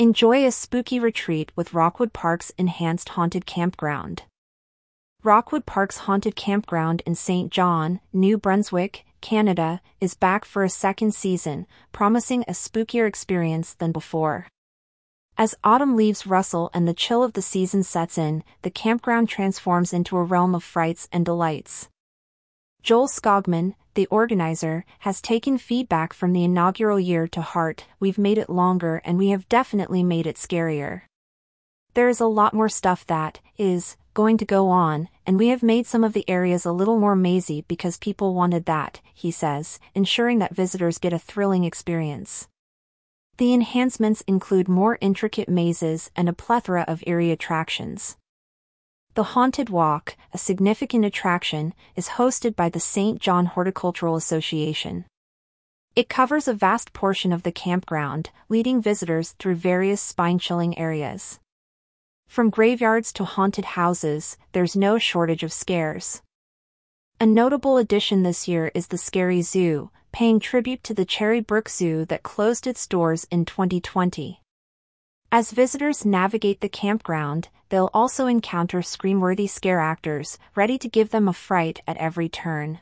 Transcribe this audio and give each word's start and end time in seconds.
Enjoy 0.00 0.46
a 0.46 0.50
spooky 0.50 0.98
retreat 0.98 1.52
with 1.54 1.74
Rockwood 1.74 2.14
Park's 2.14 2.52
enhanced 2.56 3.10
haunted 3.10 3.44
campground. 3.44 4.22
Rockwood 5.22 5.66
Park's 5.66 5.98
haunted 5.98 6.34
campground 6.34 7.02
in 7.04 7.14
St. 7.14 7.52
John, 7.52 8.00
New 8.10 8.38
Brunswick, 8.38 9.04
Canada, 9.20 9.82
is 10.00 10.14
back 10.14 10.46
for 10.46 10.64
a 10.64 10.70
second 10.70 11.14
season, 11.14 11.66
promising 11.92 12.44
a 12.48 12.52
spookier 12.52 13.06
experience 13.06 13.74
than 13.74 13.92
before. 13.92 14.46
As 15.36 15.54
autumn 15.62 15.96
leaves 15.96 16.26
rustle 16.26 16.70
and 16.72 16.88
the 16.88 16.94
chill 16.94 17.22
of 17.22 17.34
the 17.34 17.42
season 17.42 17.82
sets 17.82 18.16
in, 18.16 18.42
the 18.62 18.70
campground 18.70 19.28
transforms 19.28 19.92
into 19.92 20.16
a 20.16 20.24
realm 20.24 20.54
of 20.54 20.64
frights 20.64 21.10
and 21.12 21.26
delights. 21.26 21.90
Joel 22.82 23.08
Skogman, 23.08 23.74
the 23.94 24.06
organizer, 24.06 24.84
has 25.00 25.20
taken 25.20 25.58
feedback 25.58 26.14
from 26.14 26.32
the 26.32 26.44
inaugural 26.44 26.98
year 26.98 27.28
to 27.28 27.42
heart. 27.42 27.84
We've 27.98 28.18
made 28.18 28.38
it 28.38 28.48
longer 28.48 29.02
and 29.04 29.18
we 29.18 29.28
have 29.28 29.48
definitely 29.48 30.02
made 30.02 30.26
it 30.26 30.36
scarier. 30.36 31.02
There 31.94 32.08
is 32.08 32.20
a 32.20 32.26
lot 32.26 32.54
more 32.54 32.68
stuff 32.68 33.06
that 33.06 33.40
is 33.58 33.96
going 34.14 34.38
to 34.38 34.44
go 34.44 34.68
on, 34.68 35.08
and 35.26 35.38
we 35.38 35.48
have 35.48 35.62
made 35.62 35.86
some 35.86 36.04
of 36.04 36.14
the 36.14 36.28
areas 36.28 36.64
a 36.64 36.72
little 36.72 36.98
more 36.98 37.16
mazy 37.16 37.64
because 37.68 37.98
people 37.98 38.34
wanted 38.34 38.64
that, 38.66 39.00
he 39.12 39.30
says, 39.30 39.78
ensuring 39.94 40.38
that 40.38 40.54
visitors 40.54 40.98
get 40.98 41.12
a 41.12 41.18
thrilling 41.18 41.64
experience. 41.64 42.48
The 43.38 43.52
enhancements 43.52 44.22
include 44.22 44.68
more 44.68 44.98
intricate 45.00 45.48
mazes 45.48 46.10
and 46.16 46.28
a 46.28 46.32
plethora 46.32 46.84
of 46.88 47.04
eerie 47.06 47.30
attractions. 47.30 48.16
The 49.14 49.34
Haunted 49.34 49.70
Walk, 49.70 50.16
a 50.32 50.38
significant 50.38 51.04
attraction, 51.04 51.74
is 51.96 52.10
hosted 52.10 52.54
by 52.54 52.68
the 52.68 52.78
St. 52.78 53.20
John 53.20 53.46
Horticultural 53.46 54.14
Association. 54.14 55.04
It 55.96 56.08
covers 56.08 56.46
a 56.46 56.54
vast 56.54 56.92
portion 56.92 57.32
of 57.32 57.42
the 57.42 57.50
campground, 57.50 58.30
leading 58.48 58.80
visitors 58.80 59.32
through 59.40 59.56
various 59.56 60.00
spine-chilling 60.00 60.78
areas. 60.78 61.40
From 62.28 62.50
graveyards 62.50 63.12
to 63.14 63.24
haunted 63.24 63.64
houses, 63.64 64.38
there's 64.52 64.76
no 64.76 64.96
shortage 64.96 65.42
of 65.42 65.52
scares. 65.52 66.22
A 67.18 67.26
notable 67.26 67.78
addition 67.78 68.22
this 68.22 68.46
year 68.46 68.70
is 68.76 68.86
the 68.86 68.96
Scary 68.96 69.42
Zoo, 69.42 69.90
paying 70.12 70.38
tribute 70.38 70.84
to 70.84 70.94
the 70.94 71.04
Cherry 71.04 71.40
Brook 71.40 71.68
Zoo 71.68 72.04
that 72.04 72.22
closed 72.22 72.64
its 72.64 72.86
doors 72.86 73.26
in 73.28 73.44
2020. 73.44 74.40
As 75.32 75.52
visitors 75.52 76.04
navigate 76.04 76.60
the 76.60 76.68
campground, 76.68 77.50
they'll 77.68 77.90
also 77.94 78.26
encounter 78.26 78.82
scream-worthy 78.82 79.46
scare 79.46 79.78
actors, 79.78 80.38
ready 80.56 80.76
to 80.78 80.88
give 80.88 81.10
them 81.10 81.28
a 81.28 81.32
fright 81.32 81.80
at 81.86 81.96
every 81.98 82.28
turn. 82.28 82.80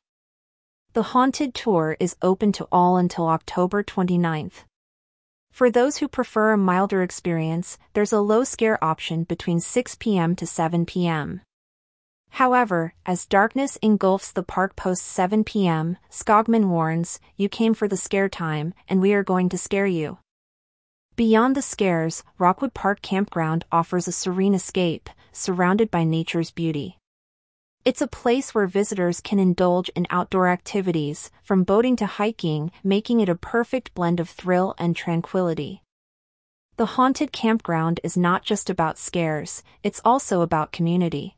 The 0.95 1.13
Haunted 1.13 1.55
Tour 1.55 1.99
is 2.01 2.17
open 2.23 2.53
to 2.53 2.67
all 2.73 2.97
until 2.97 3.29
October 3.29 3.83
29th. 3.83 4.65
For 5.53 5.71
those 5.71 5.99
who 5.99 6.09
prefer 6.09 6.53
a 6.53 6.57
milder 6.57 7.03
experience, 7.03 7.77
there's 7.93 8.15
a 8.15 8.21
low 8.21 8.45
scare 8.45 8.83
option 8.83 9.25
between 9.25 9.61
6 9.61 9.97
p.m. 9.97 10.35
to 10.37 10.47
7 10.47 10.87
p.m. 10.87 11.43
However, 12.31 12.95
as 13.05 13.27
darkness 13.27 13.77
engulfs 13.83 14.33
the 14.33 14.43
park 14.43 14.75
post 14.75 15.03
7 15.03 15.45
p.m., 15.45 15.99
Skogman 16.11 16.69
warns, 16.69 17.21
you 17.37 17.51
came 17.51 17.75
for 17.75 17.89
the 17.89 17.97
scare 17.99 18.31
time, 18.31 18.73
and 18.89 19.03
we 19.03 19.13
are 19.13 19.23
going 19.23 19.51
to 19.51 19.59
scare 19.59 19.87
you. 19.87 20.17
Beyond 21.19 21.57
the 21.57 21.63
scares, 21.63 22.23
Rockwood 22.39 22.75
Park 22.75 23.03
Campground 23.03 23.65
offers 23.73 24.07
a 24.07 24.13
serene 24.13 24.55
escape, 24.55 25.11
surrounded 25.33 25.91
by 25.91 26.05
nature's 26.05 26.53
beauty. 26.53 26.97
It's 27.85 28.01
a 28.01 28.07
place 28.07 28.55
where 28.55 28.69
visitors 28.69 29.21
can 29.21 29.41
indulge 29.41 29.89
in 29.97 30.07
outdoor 30.11 30.47
activities, 30.47 31.33
from 31.43 31.65
boating 31.65 31.97
to 31.97 32.07
hiking, 32.07 32.71
making 32.85 33.19
it 33.19 33.29
a 33.29 33.35
perfect 33.35 33.93
blend 33.95 34.21
of 34.21 34.31
thrill 34.31 34.77
and 34.79 34.95
tranquility. 34.95 35.83
The 36.77 36.95
haunted 36.95 37.33
campground 37.33 37.99
is 38.05 38.17
not 38.17 38.45
just 38.45 38.71
about 38.71 38.97
scares, 38.97 39.65
it's 39.83 40.01
also 40.05 40.41
about 40.41 40.71
community. 40.71 41.35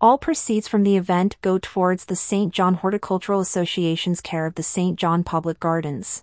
All 0.00 0.18
proceeds 0.18 0.68
from 0.68 0.84
the 0.84 0.96
event 0.96 1.34
go 1.42 1.58
towards 1.58 2.04
the 2.04 2.14
St. 2.14 2.54
John 2.54 2.74
Horticultural 2.74 3.40
Association's 3.40 4.20
care 4.20 4.46
of 4.46 4.54
the 4.54 4.62
St. 4.62 4.96
John 4.96 5.24
Public 5.24 5.58
Gardens. 5.58 6.22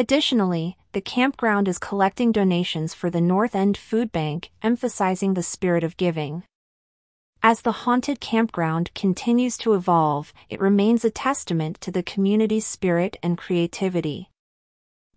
Additionally, 0.00 0.76
the 0.92 1.00
campground 1.00 1.68
is 1.68 1.78
collecting 1.78 2.32
donations 2.32 2.94
for 2.94 3.10
the 3.10 3.20
North 3.20 3.54
End 3.54 3.76
Food 3.76 4.10
Bank, 4.10 4.50
emphasizing 4.62 5.34
the 5.34 5.42
spirit 5.42 5.84
of 5.84 5.96
giving. 5.96 6.44
As 7.42 7.60
the 7.60 7.72
haunted 7.72 8.20
campground 8.20 8.92
continues 8.94 9.56
to 9.58 9.74
evolve, 9.74 10.32
it 10.48 10.60
remains 10.60 11.04
a 11.04 11.10
testament 11.10 11.80
to 11.82 11.90
the 11.90 12.02
community's 12.02 12.66
spirit 12.66 13.16
and 13.22 13.38
creativity. 13.38 14.30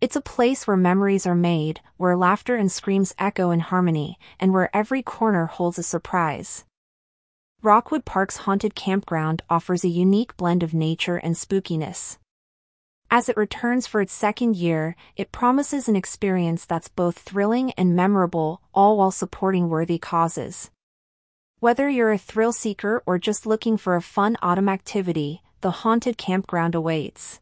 It's 0.02 0.16
a 0.16 0.22
place 0.22 0.68
where 0.68 0.78
memories 0.78 1.26
are 1.26 1.36
made, 1.36 1.80
where 1.98 2.18
laughter 2.18 2.56
and 2.56 2.72
screams 2.72 3.16
echo 3.18 3.52
in 3.52 3.60
harmony, 3.60 4.20
and 4.40 4.54
where 4.54 4.76
every 4.76 5.02
corner 5.02 5.46
holds 5.46 5.80
a 5.80 5.84
surprise. 5.84 6.66
Rockwood 7.64 8.06
Park's 8.06 8.38
haunted 8.38 8.76
campground 8.76 9.44
offers 9.50 9.84
a 9.84 9.88
unique 9.88 10.36
blend 10.38 10.64
of 10.64 10.74
nature 10.74 11.18
and 11.18 11.36
spookiness. 11.36 12.18
As 13.14 13.28
it 13.28 13.36
returns 13.36 13.88
for 13.88 14.00
its 14.00 14.14
second 14.14 14.56
year, 14.56 14.96
it 15.18 15.34
promises 15.34 15.90
an 15.90 15.98
experience 15.98 16.64
that's 16.64 16.88
both 16.88 17.20
thrilling 17.20 17.72
and 17.72 17.94
memorable, 17.94 18.62
all 18.74 18.96
while 18.96 19.12
supporting 19.12 19.68
worthy 19.68 19.98
causes. 19.98 20.72
Whether 21.60 21.90
you're 21.90 22.14
a 22.14 22.18
thrill 22.18 22.54
seeker 22.54 23.04
or 23.06 23.20
just 23.20 23.46
looking 23.46 23.76
for 23.76 23.98
a 23.98 24.02
fun 24.02 24.38
autumn 24.42 24.70
activity, 24.70 25.42
the 25.60 25.72
haunted 25.84 26.18
campground 26.18 26.74
awaits. 26.74 27.41